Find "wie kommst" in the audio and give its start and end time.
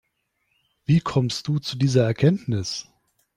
0.83-1.47